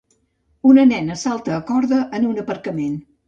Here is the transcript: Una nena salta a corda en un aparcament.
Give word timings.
Una 0.69 0.85
nena 0.91 1.17
salta 1.25 1.53
a 1.57 1.61
corda 1.69 2.01
en 2.21 2.27
un 2.31 2.43
aparcament. 2.47 2.97